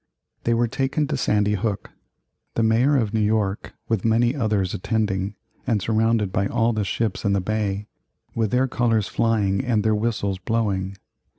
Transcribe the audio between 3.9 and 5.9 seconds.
many others, attending, and